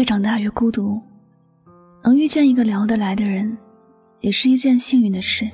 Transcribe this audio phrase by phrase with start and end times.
[0.00, 0.98] 越长大越孤独，
[2.02, 3.54] 能遇见一个聊得来的人，
[4.20, 5.46] 也是一件幸运的事。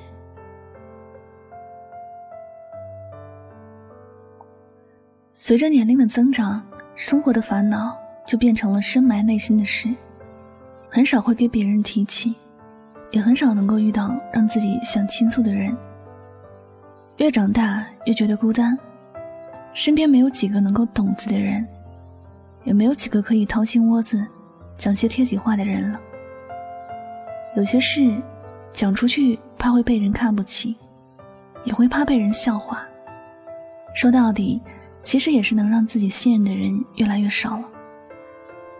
[5.33, 7.93] 随着年龄的增长，生活的烦恼
[8.25, 9.93] 就变成了深埋内心的事，
[10.89, 12.33] 很少会给别人提起，
[13.11, 15.77] 也很少能够遇到让自己想倾诉的人。
[17.17, 18.79] 越长大越觉得孤单，
[19.73, 21.67] 身边没有几个能够懂自己的人。
[22.63, 24.27] 也没有几个可以掏心窝子
[24.77, 25.99] 讲些贴己话的人了。
[27.55, 28.15] 有些事
[28.71, 30.75] 讲出去，怕会被人看不起，
[31.63, 32.85] 也会怕被人笑话。
[33.95, 34.61] 说到底，
[35.01, 37.69] 其实也是能让自己信任的人越来越少了。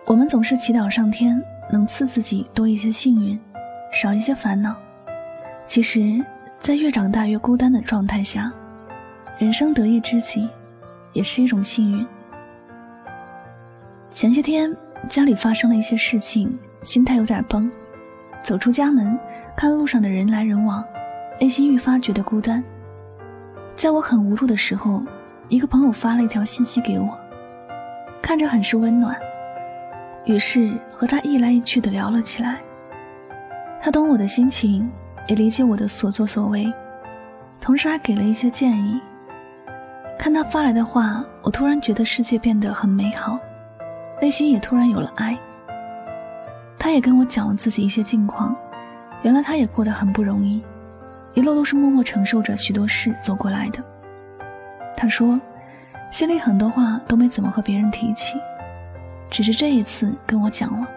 [0.05, 3.39] 我们总是祈祷上天能赐自己多一些幸运，
[3.91, 4.75] 少一些烦恼。
[5.65, 6.23] 其实，
[6.59, 8.53] 在越长大越孤单的状态下，
[9.39, 10.47] 人生得一知己，
[11.13, 12.07] 也是一种幸运。
[14.11, 14.73] 前些天
[15.08, 17.72] 家里发生了一些事情，心态有点崩。
[18.44, 19.17] 走出家门，
[19.55, 20.83] 看路上的人来人往，
[21.39, 22.64] 内心愈发觉得孤单。
[23.75, 25.03] 在我很无助的时候，
[25.49, 27.17] 一个朋友发了一条信息给我，
[28.21, 29.17] 看着很是温暖。
[30.26, 32.58] 于是和他一来一去的聊了起来。
[33.81, 34.89] 他懂我的心情，
[35.27, 36.71] 也理解我的所作所为，
[37.61, 38.99] 同时还给了一些建议。
[40.17, 43.39] 看他发来的话，我突然觉得世界变得很美好。
[44.20, 45.38] 内心也突然有了爱。
[46.80, 48.55] 他也跟我讲了自己一些近况，
[49.22, 50.64] 原来他也过得很不容易，
[51.33, 53.83] 一路都是默默承受着许多事走过来的。
[54.95, 55.39] 他说，
[56.11, 58.38] 心里很多话都没怎么和别人提起，
[59.30, 60.88] 只是这一次跟我讲了。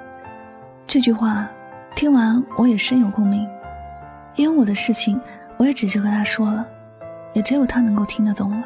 [0.87, 1.47] 这句话
[1.95, 3.47] 听完我也深有共鸣，
[4.37, 5.21] 因为我的事情
[5.57, 6.67] 我也只是和他说了，
[7.33, 8.65] 也只有他能够听得懂了。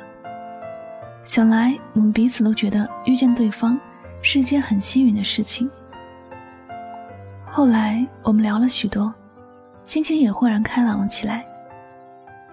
[1.25, 3.79] 想来我们彼此都觉得遇见对方。
[4.27, 5.71] 是一件很幸运的事情。
[7.45, 9.13] 后来我们聊了许多，
[9.85, 11.45] 心情也豁然开朗了起来。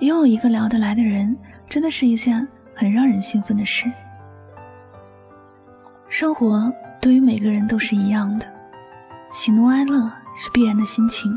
[0.01, 1.35] 拥有一个聊得来的人，
[1.69, 2.45] 真的是一件
[2.75, 3.89] 很让人兴奋的事。
[6.09, 8.45] 生活对于每个人都是一样的，
[9.31, 11.33] 喜怒哀乐是必然的心情。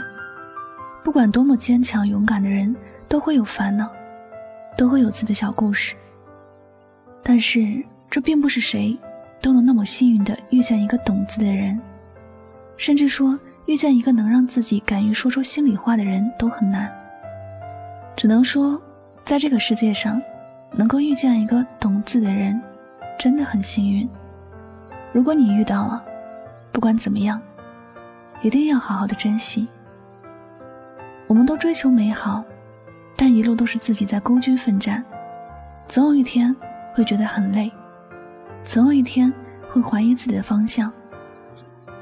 [1.05, 2.75] 不管多么坚强勇敢的人，
[3.09, 3.89] 都会有烦恼，
[4.77, 5.95] 都会有自己的小故事。
[7.23, 7.81] 但是
[8.11, 8.99] 这并不是谁。
[9.45, 11.79] 都能那么幸运的遇见一个懂自己的人，
[12.79, 16.91] 甚至说遇见一个能让自己敢于说出心里话的人都很难。
[18.17, 18.81] 只能说，
[19.23, 20.19] 在这个世界上，
[20.73, 22.59] 能够遇见一个懂自己的人，
[23.19, 24.09] 真的很幸运。
[25.13, 26.03] 如果你遇到了，
[26.73, 27.39] 不管怎么样，
[28.41, 29.69] 一定要好好的珍惜。
[31.27, 32.43] 我们都追求美好，
[33.15, 35.05] 但一路都是自己在孤军奋战，
[35.87, 36.57] 总有一天
[36.95, 37.71] 会觉得很累。
[38.65, 39.33] 总有一天
[39.69, 40.91] 会怀疑自己的方向，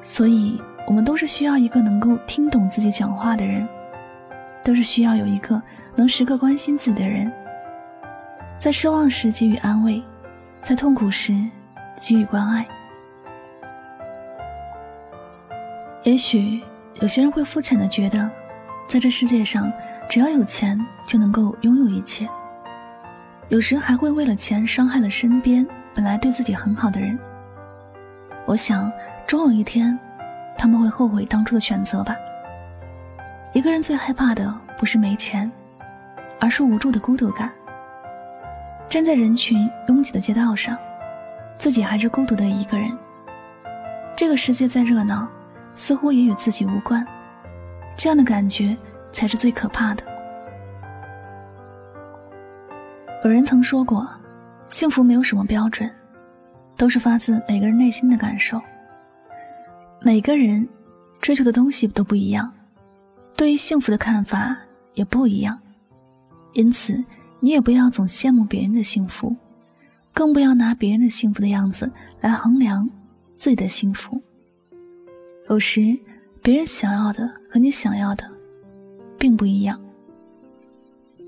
[0.01, 3.69] 所以我们都是需要一个能够听懂自己讲话的人，
[4.65, 5.61] 都是需要有一个
[5.97, 7.31] 能时刻关心自己的人，
[8.59, 10.03] 在失望时给予安慰，
[10.63, 11.35] 在痛苦时
[12.01, 12.67] 给予关爱。
[16.05, 16.63] 也许
[17.01, 18.31] 有些人会肤浅的觉得，
[18.87, 19.71] 在这世界上，
[20.09, 22.29] 只要有钱就能够拥有一切，
[23.49, 25.67] 有时还会为了钱伤害了身边。
[25.95, 27.19] 本来对自己很好的人，
[28.47, 28.91] 我想，
[29.27, 29.99] 终有一天，
[30.57, 32.17] 他们会后悔当初的选择吧。
[33.53, 35.51] 一个人最害怕的不是没钱，
[36.41, 37.53] 而是无助的孤独感。
[38.89, 40.77] 站在人群拥挤的街道上，
[41.59, 42.91] 自己还是孤独的一个人。
[44.17, 45.29] 这个世界再热闹，
[45.75, 47.07] 似乎也与自己无关。
[47.97, 48.75] 这样的感觉
[49.13, 50.03] 才是最可怕的。
[53.25, 54.09] 有人曾说过。
[54.73, 55.89] 幸福没有什么标准，
[56.79, 58.59] 都是发自每个人内心的感受。
[60.01, 60.67] 每个人
[61.21, 62.51] 追求的东西都不一样，
[63.37, 64.57] 对于幸福的看法
[64.95, 65.57] 也不一样。
[66.55, 67.05] 因此，
[67.39, 69.37] 你也不要总羡慕别人的幸福，
[70.15, 71.93] 更不要拿别人的幸福的样子
[72.23, 72.89] 来衡量
[73.37, 74.21] 自己的幸福。
[75.51, 75.95] 有时，
[76.43, 78.25] 别人想要的和你想要的
[79.19, 79.79] 并不一样。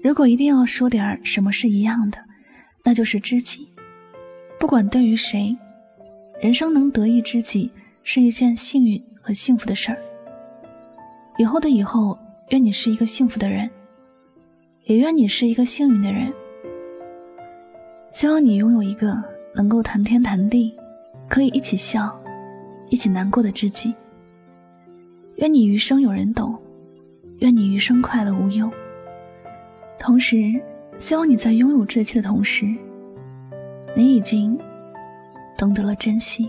[0.02, 2.18] 如果一定要说点什么是一样的，
[2.84, 3.68] 那就是知己。
[4.60, 5.56] 不管对于谁，
[6.40, 7.70] 人生能得一知己
[8.02, 9.98] 是一件幸运和幸福的事儿。
[11.38, 12.16] 以后的以后，
[12.50, 13.68] 愿你是一个幸福的人。
[14.84, 16.30] 也愿你是一个幸运的人。
[18.10, 19.16] 希望你拥有一个
[19.54, 20.76] 能够谈天谈地，
[21.26, 22.20] 可以一起笑，
[22.90, 23.94] 一起难过的知己。
[25.36, 26.54] 愿你余生有人懂，
[27.38, 28.70] 愿你余生快乐无忧。
[29.98, 30.62] 同时，
[30.98, 32.66] 希望你在拥有这一切的同时，
[33.96, 34.58] 你已经
[35.58, 36.48] 懂得了珍惜。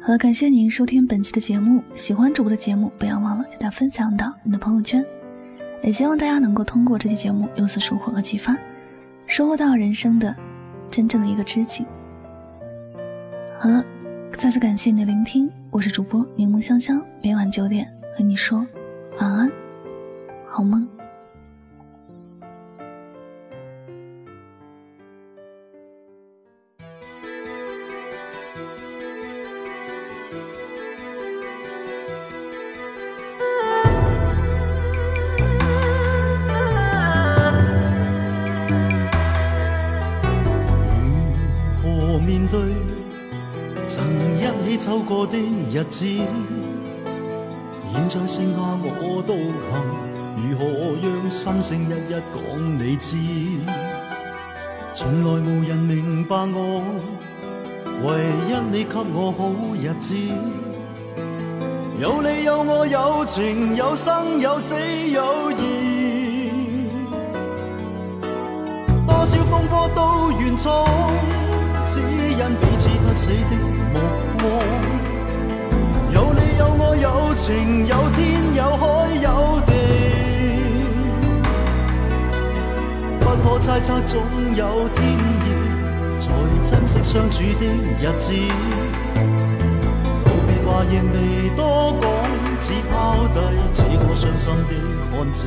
[0.00, 1.82] 好了，感谢您收听本期的节目。
[1.94, 5.04] 喜欢主播的节目，不要忘了将它分享到你的朋友圈。
[5.82, 8.56] 也希望大家能够通过这期节目有所收获和启发，
[9.26, 10.34] 收获到人生的
[10.90, 11.84] 真正的一个知己。
[13.58, 13.84] 好了，
[14.36, 18.66] 再次感谢你的聆听，我是主播柠檬香香，每晚九点和你说
[19.20, 19.50] 晚安，
[20.46, 20.88] 好梦。
[45.12, 46.06] 过的日子，
[47.92, 49.34] 现在剩下我独
[49.68, 49.70] 行，
[50.38, 50.64] 如何
[51.02, 52.34] 让心声一一讲
[52.78, 53.14] 你知？
[54.94, 56.82] 从来无人明白我，
[58.04, 58.06] 唯
[58.48, 60.16] 一你给我好日子。
[62.00, 66.50] 有你有我有情有生有死有义，
[69.06, 70.88] 多少风波都愿闯，
[71.92, 73.54] 只因彼此不死的。
[73.92, 74.00] 目
[74.40, 74.42] 光，
[76.10, 78.18] 有你有我有情有天
[78.56, 78.82] 有海
[79.20, 79.70] 有地，
[83.20, 84.22] 不可猜测总
[84.56, 85.04] 有天
[85.44, 85.46] 意，
[86.18, 86.24] 才
[86.64, 87.66] 珍惜相处的
[88.00, 88.32] 日子。
[90.24, 91.60] 道别话亦未多
[92.00, 92.08] 讲，
[92.58, 93.36] 只抛低
[93.74, 94.70] 这个伤心的
[95.12, 95.46] 汉子。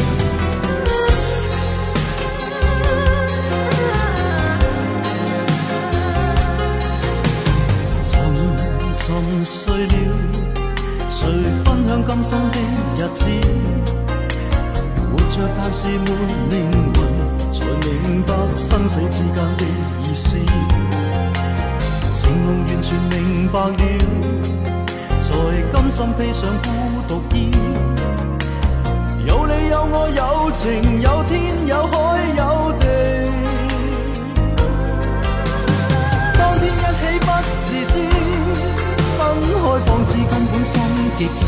[15.71, 16.05] 是没
[16.49, 17.01] 灵魂，
[17.49, 19.63] 才明白生死之间的
[20.03, 20.37] 意思。
[22.13, 23.73] 情浓完全明白了，
[25.21, 25.33] 才
[25.71, 26.67] 甘心披上孤
[27.07, 27.51] 独衣。
[29.25, 31.93] 有你有我有情有天有海
[32.35, 32.85] 有地，
[36.37, 37.27] 当天一起不
[37.61, 37.95] 自知。
[39.17, 39.19] 分
[39.53, 40.73] 开方知根本心
[41.17, 41.47] 极痴，